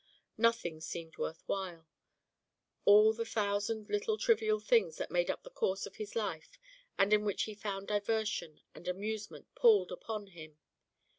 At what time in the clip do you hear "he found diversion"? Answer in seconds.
7.43-8.61